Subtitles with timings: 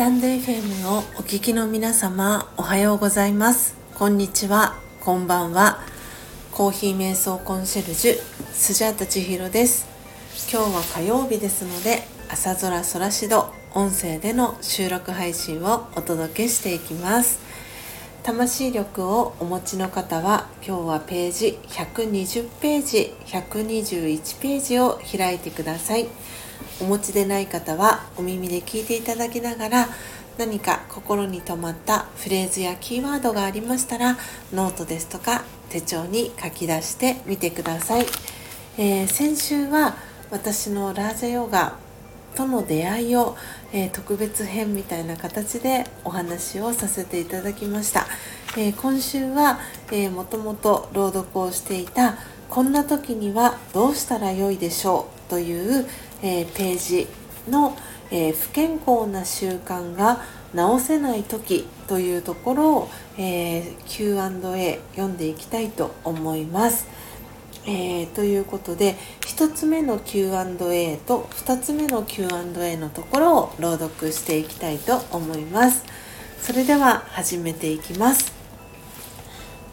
[0.00, 3.76] タンド FM をお聞きの皆様おはようございます。
[3.94, 4.78] こんにちは。
[5.02, 5.78] こんばんは。
[6.52, 8.14] コーヒー瞑想コンシェルジュ
[8.50, 9.86] スジャータ千尋です。
[10.50, 17.38] 今日は火曜日ですので朝空空しど音声での収録配信をお届けしていきます。
[18.22, 26.06] 魂力をお持ちの方は今日はページ120ページ121ページを開いてください。
[26.80, 29.88] お持ちでない方はお耳で聞いていただきながら
[30.38, 34.16] 何か心に留まったフレーズやキーワードがありましたら
[34.52, 38.06] ノートですとか手帳に書き出してみてください、
[38.78, 39.96] えー、先週は
[40.30, 41.76] 私のラージャヨガ
[42.34, 43.36] との出会いを、
[43.72, 48.06] えー、特別編みたいな形でお話をさせていただきました、
[48.56, 49.58] えー、今週は、
[49.92, 52.16] えー、もともと朗読をしていた
[52.48, 55.86] 「こんな時にはどうしたらよいでしょう」という、
[56.22, 57.06] えページ
[57.48, 57.76] の、
[58.10, 60.20] え不健康な習慣が
[60.52, 66.86] 治せない時というところを、え Q&A 読んでいきたいと思います。
[67.66, 75.84] えー、ということで1つ目の Q&A と2つ目の Q&A のところを朗読していきたいと思います。
[76.40, 78.32] それでは始めていきます。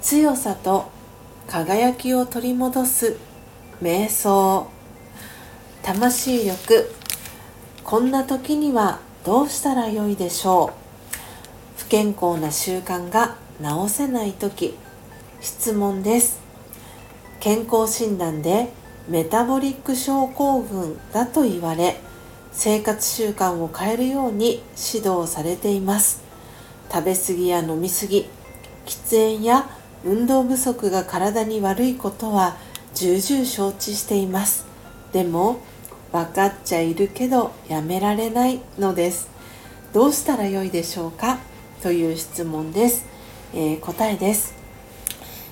[0.00, 0.90] 強さと
[1.46, 3.16] 輝きを取り戻す
[3.82, 4.73] 瞑想。
[5.84, 6.90] 魂力。
[7.84, 10.72] こんな時にはどうしたらよいでしょう。
[11.76, 14.78] 不健康な習慣が治せない時。
[15.42, 16.40] 質問です。
[17.38, 18.70] 健康診断で
[19.10, 22.00] メタボリック症候群だと言われ
[22.52, 24.62] 生活習慣を変えるように
[24.94, 26.22] 指導されています。
[26.90, 28.24] 食べ過ぎや飲み過ぎ
[28.86, 29.68] 喫煙や
[30.02, 32.56] 運動不足が体に悪いことは
[32.94, 34.64] 重々承知しています。
[35.12, 35.58] でも
[36.14, 39.28] 分かっちゃいるけどやめられないのです。
[39.92, 41.40] どうしたらよいでしょうか？
[41.82, 43.04] という質問です、
[43.52, 44.54] えー、答えです。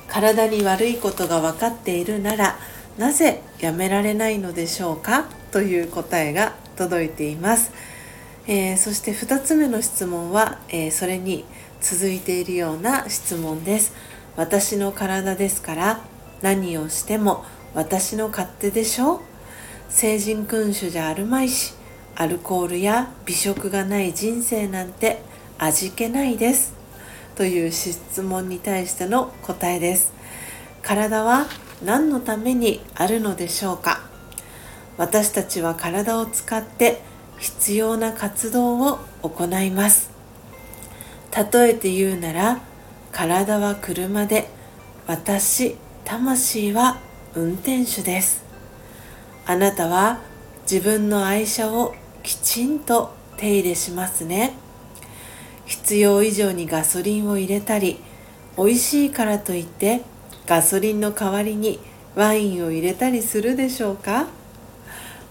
[0.07, 2.57] 体に悪いことが分かっているなら
[2.97, 5.25] なぜやめられないのでしょうか？
[5.51, 7.73] という答えが届いています、
[8.47, 11.45] えー、そして2つ目の質問は、えー、それに
[11.81, 13.93] 続いているような質問です。
[14.37, 16.01] 私の体ですから
[16.41, 19.21] 何をしても私の勝手でしょう？
[19.95, 21.75] 成人君主じゃあるまいし
[22.17, 25.23] アルコールや美食がない人生なんて
[25.59, 26.75] 味気ないです。
[27.37, 30.13] という質問に対しての答えです。
[30.83, 31.47] 体は
[31.85, 34.01] 何のためにあるのでしょうか？
[34.97, 37.01] 私たちは体を使って
[37.39, 40.11] 必要な活動を行います。
[41.53, 42.61] 例えて言うなら
[43.13, 44.49] 体は車で
[45.07, 46.99] 私魂は
[47.35, 48.43] 運転手です。
[49.45, 50.21] あなたは
[50.71, 54.55] 自分の愛車をきちんと手入れしますね。
[55.67, 57.99] 必要以上にガソリンを入れたり
[58.57, 60.03] 美味しいからといって
[60.47, 61.81] ガソリンの代わりに
[62.15, 64.27] ワインを入れたりするでしょうか？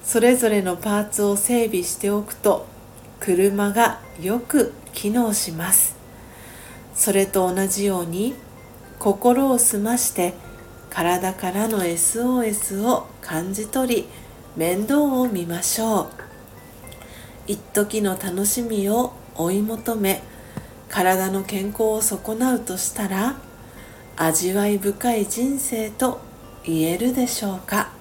[0.03, 2.65] それぞれのパーツを整備しておくと
[3.19, 5.95] 車がよく機能します。
[6.95, 8.33] それと同じように
[8.99, 10.33] 心を澄まして
[10.89, 14.07] 体からの SOS を感じ取り
[14.55, 16.07] 面倒を見ましょう。
[17.47, 20.21] 一時の楽しみを追い求め
[20.89, 23.35] 体の健康を損なうとしたら
[24.17, 26.19] 味わい深い人生と
[26.63, 27.91] 言えるでしょうか。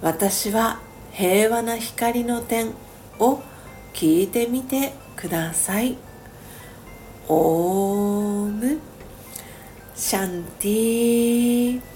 [0.00, 0.80] 私は
[1.12, 2.72] 平和な光の点
[3.18, 3.40] を
[3.92, 5.96] 聞いてみてください。
[7.28, 8.78] オーム。
[9.94, 11.93] シャンティー。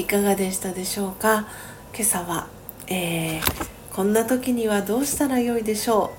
[0.00, 1.46] いかがでしたでしょうか？
[1.94, 2.46] 今朝は、
[2.86, 6.14] えー、こんな時にはどうしたらよいでしょ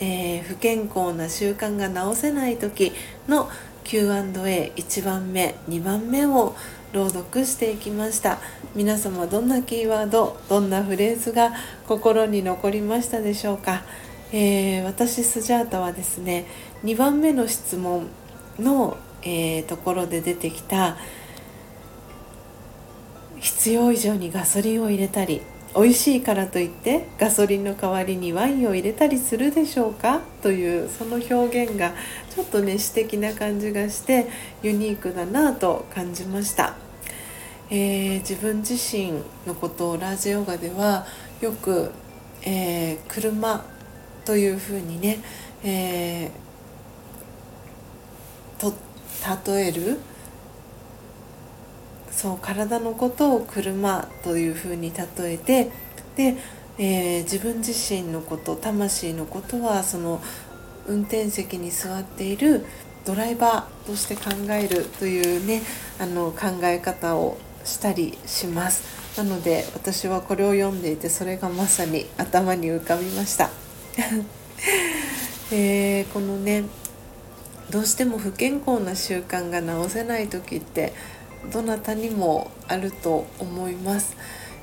[0.00, 2.92] う、えー、不健康な習慣が治せない時
[3.28, 3.50] の
[3.84, 6.56] Q&A1 番目2番目を
[6.94, 8.38] 朗読していきました。
[8.74, 11.52] 皆様どんなキーワードどんなフレーズが
[11.86, 13.82] 心に残りましたでしょうか、
[14.32, 16.46] えー、私スジャータはですね
[16.84, 18.08] 2番目の質問
[18.58, 18.96] の
[19.26, 20.96] えー、ところで出てきた
[23.40, 25.42] 必要以上にガソリンを入れたり
[25.74, 30.22] 美味しいからといってガソリンの代わりにワインを入れたりするでしょうか？
[30.42, 31.92] というその表現が
[32.34, 34.26] ちょっとね詩的な感じがして
[34.62, 36.76] ユニークだなと感じました、
[37.68, 39.12] えー、自分自身
[39.46, 41.06] のことをラージヨガでは
[41.42, 41.90] よく、
[42.42, 43.62] えー、車
[44.24, 45.18] というふうにね、
[45.62, 48.72] えー、と
[49.52, 49.98] 例える
[52.16, 55.70] そう体のことを車というふうに例えて
[56.16, 56.36] で
[56.78, 60.20] えー、自分自身のこと魂のことはその
[60.86, 62.66] 運転席に座っている
[63.06, 65.62] ドライバーとして考えるというね
[65.98, 69.06] あの考え方をしたりします。
[69.16, 73.48] なので私はこれを読んでいてそれがまさに頭に浮かびました、
[75.50, 76.64] えー、このね
[77.70, 80.92] どうしても不健康な習慣が直せない時って
[81.52, 84.16] どなたにもあると思います。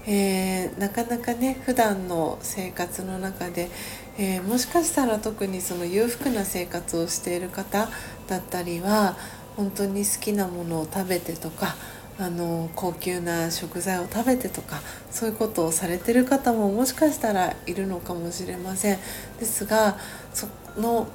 [0.06, 3.69] えー、なかなかね普段の生活の中で、
[4.18, 7.89] えー、もしかしたら特にその裕福な生活をしている方
[8.27, 9.15] だったりは
[9.56, 11.75] 本当に好きなものを食べてとか
[12.19, 19.00] あの高級な食材を食べてとかそういうことをされてる方ももしかしたらいるのかもしれません
[19.39, 19.97] ですが
[20.33, 20.47] そ
[20.77, 21.07] の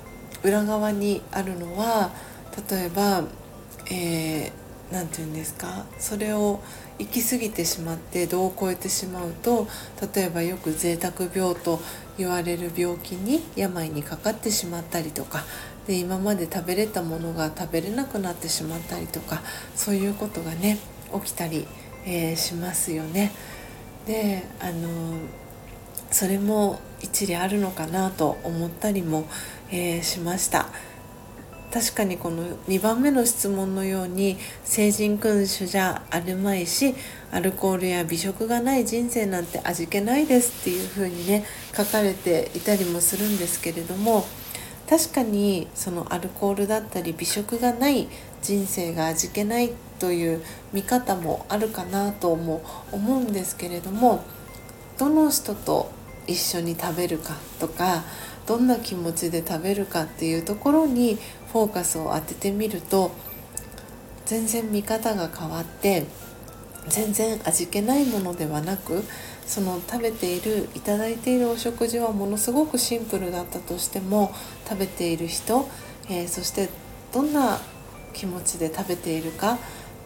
[0.43, 2.11] 裏側にあるのは
[2.71, 3.25] 例えば、
[3.91, 4.53] えー、
[4.91, 5.85] 何て言うんですか？
[5.99, 6.61] それを
[6.99, 9.69] 行き過ぎてしまって度を超えてしまうと
[10.15, 11.81] 例えばよく贅沢病と
[12.17, 15.45] 言われる病気に病にかかってしまったりとか
[15.87, 19.43] で今まで食べれたものが食べれなくなってしまったりとか
[19.77, 20.79] そういうことがね
[21.15, 21.67] 起きたり、
[22.05, 23.33] えー、しますよね。
[24.07, 24.89] であの
[26.11, 29.29] それも一理あるのかなと思ったりも、
[29.71, 30.69] えー、しました。
[31.73, 36.95] 確かにこの2番目の質問のように成人君主じゃあるまいし
[37.31, 41.45] アルコールや美食がない人生なんて味気ないですっていうふうにね
[41.77, 44.25] 書かれていたりもするんですけれども
[44.89, 48.09] 確かにそのアルコールだったり美食がない
[48.41, 50.43] 人生が味気ないという
[50.73, 52.63] 見方もあるかなとも
[52.93, 54.25] 思うんですけれども
[54.97, 55.91] どの人と
[56.27, 58.05] 一緒に食べるかとか
[58.49, 61.19] どんな気持ちで食べるかっていうところに
[61.53, 63.11] フォーカスを当ててみると
[64.25, 66.07] 全然見方が変わって
[66.89, 69.05] 全然味気ないものではなく
[69.47, 74.33] その食べているいただいているお食事はものすごくシンプルだったとしても
[74.67, 75.69] 食べている人、
[76.09, 76.71] えー、そして
[77.13, 77.59] どんな
[78.15, 79.59] 気持ちで食べているか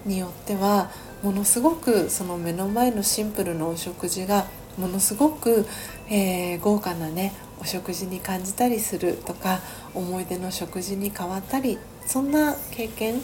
[0.04, 0.90] によっては
[1.22, 4.46] ものすごくその目の前のシンプルなお食事が
[4.78, 5.66] ものすごく、
[6.14, 9.60] えー、豪華なねお食事に感じたりするとか
[9.94, 13.14] 思い出の食事に変わったりそんな経験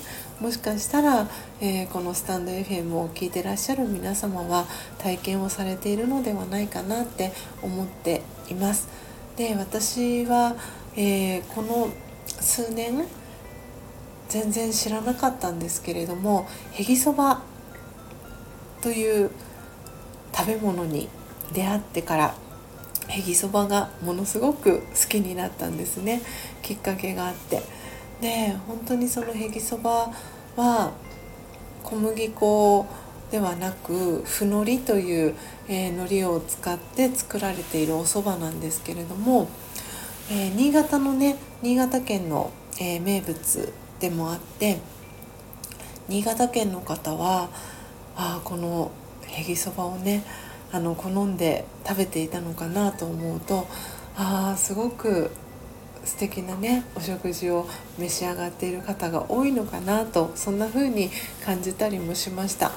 [0.40, 1.29] もしかしたら、
[1.61, 4.64] えー、このスタンド FM を聞いてらっしゃる皆様は
[4.96, 8.88] 体験をされているのではないかなって思っています。
[9.37, 10.56] で私は、
[10.96, 11.91] えー、この
[12.41, 13.05] 数年
[14.31, 17.43] 全然知らなかったんですけれどもへぎそば
[18.81, 19.31] という
[20.34, 21.08] 食べ物に
[21.52, 22.34] 出会ってから
[23.08, 26.22] へぎそばがものすごく好きになったんですね。
[26.62, 27.62] きっかけがあって。
[28.20, 30.10] で本当にそのへぎそば
[30.56, 30.93] は
[31.82, 32.87] 小麦粉
[33.31, 35.34] ではなくふのりという、
[35.69, 39.49] えー、海苔を使って作られているお蕎麦なんですけれども、
[40.31, 42.50] えー、新潟のね新潟県の、
[42.81, 44.78] えー、名物でもあって
[46.08, 47.50] 新潟県の方は
[48.16, 48.90] ああこの
[49.26, 50.25] へぎそばをね
[50.73, 53.67] あの好んで食べていたのかなと思うと
[54.17, 55.31] ああすごく
[56.05, 57.67] 素敵なねお食事を
[57.99, 61.11] 召し上がっている方が多いのかなとそんな風に
[61.44, 62.73] 感じたりもしました。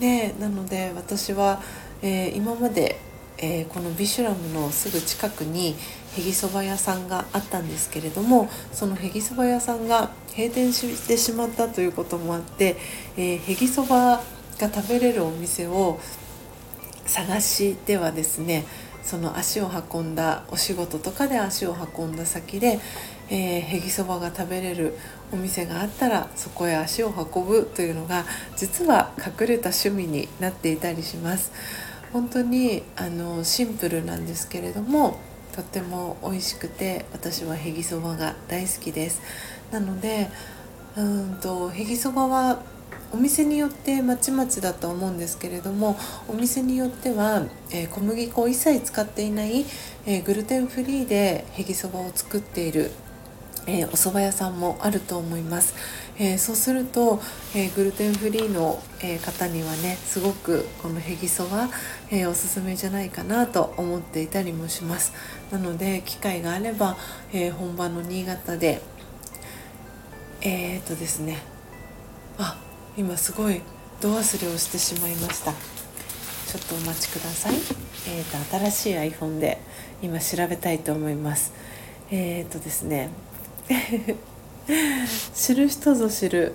[0.00, 1.62] でなので私は、
[2.02, 2.98] えー、今まで、
[3.38, 5.76] えー、このビシュラムのすぐ近くに
[6.16, 12.76] へぎそば屋さんがあったんですけれどもそのへぎそば屋さんが閉店してしまったということもあって、
[13.16, 14.20] えー、へぎそば
[14.58, 16.00] が食べれるお店を
[17.06, 18.64] 探してはですね
[19.02, 22.80] その足を運んだお仕事とかで足を運んだ先で、
[23.28, 24.96] えー、へぎそばが食べれる
[25.30, 28.24] お店があったらそこへ足を運ぶというのが
[28.56, 31.52] 実は隠れた趣味になっていたりします。
[32.12, 35.18] 本当にあのシンプルなんですけれども
[35.52, 39.20] とっても美味しくて私はへぎそばが大好きです。
[39.70, 40.30] なので
[40.96, 42.62] うんとへぎそばは
[43.14, 45.96] お店によってまちまちだと思うんですけれども
[46.28, 49.64] お店によっては、えー、小麦粉を一切使っていない、
[50.04, 52.90] えー、グルテンフリーでへぎそばを作っている
[53.66, 55.74] えー、お蕎麦屋さんもあると思います、
[56.18, 57.18] えー、そうすると、
[57.54, 61.70] えー、グルテンフリーの、え方にはねすごくこのへぎそば、
[62.10, 65.14] えおすすめじゃないかなと思っていたりもします。
[65.50, 66.98] なので機会があれば、
[67.32, 68.82] え本場の新潟で
[70.42, 71.38] えっとですね
[72.38, 72.58] あ
[72.96, 73.60] 今すごい
[74.00, 75.52] 度忘れをしてしまいました。
[75.52, 77.54] ちょっとお待ちください。
[78.06, 79.58] えーと、新しい iPhone で
[80.00, 81.52] 今調べたいと思います。
[82.10, 83.10] えっ、ー、とですね
[85.34, 86.52] 知る人ぞ知る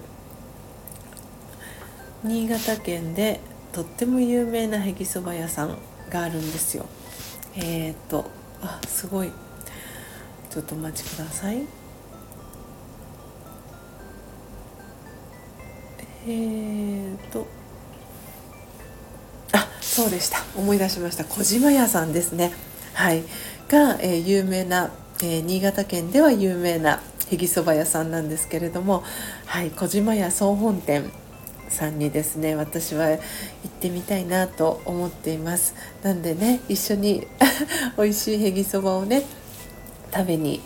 [2.24, 3.42] 新潟県で
[3.74, 5.78] とっても有名なへぎそば屋さん
[6.10, 6.86] があるんですよ。
[7.58, 8.26] えー、っと
[8.62, 9.32] あすごい。
[10.50, 11.79] ちょっとお待ちください。
[16.28, 17.48] えー、っと
[19.54, 20.40] あそうでした。
[20.56, 21.24] 思い出しました。
[21.26, 22.52] 小島屋さんですね。
[22.94, 23.24] はい。
[23.68, 29.04] が、えー、有名な、えー、新潟県では有名なへぎそば屋さんなんですけれども、
[29.46, 31.12] はい、小島屋総本店
[31.70, 33.20] さんにですね私は行っ
[33.70, 35.76] てみたいなと思っています。
[36.04, 37.28] なんでね一緒に
[37.98, 39.24] 美味しいへぎそばをね
[40.12, 40.62] 食べに、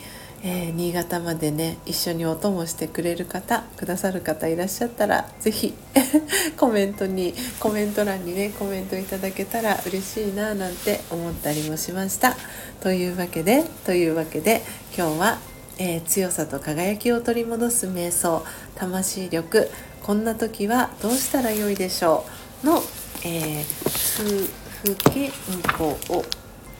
[0.45, 5.73] えー、新潟までね一緒にお供してくれる方くださる方いらっしゃったら是非
[6.59, 12.35] コメントにコメント欄にねコメントいただけたら嬉しいななんて思ったりもしました。
[12.81, 14.61] というわけでというわけで
[14.95, 15.39] 今日は
[15.79, 18.45] えー、強さと輝きを取り戻す瞑想
[18.75, 19.71] 魂力
[20.03, 22.25] こんな時はどうしたらよいでしょ
[22.63, 22.67] う？
[22.67, 22.83] の、
[23.25, 24.47] えー、数
[24.83, 25.31] 不健
[25.79, 26.23] 康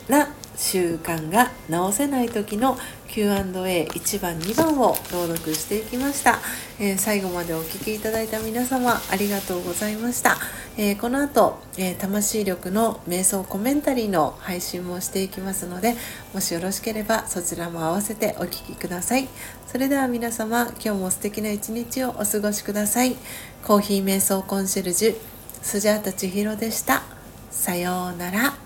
[0.08, 2.78] な習慣が直せない時の
[3.14, 6.40] Q&A1 番2番を朗読していきました、
[6.80, 10.38] えー、最後までお聴きいただいた皆様ありがとうございました、
[10.78, 15.94] えー、この後、えー、魂力の瞑想コメンタリーの配信もしていきますので
[16.34, 19.28] もしよろしければそちらも合わせてお聴きください。
[19.68, 23.16] それでは皆様今日も素敵な一日をお過ごしください。
[23.64, 25.16] コーヒー瞑想コンシェルジュ
[25.62, 27.04] スジャータ千尋でした。
[27.52, 28.63] さようなら。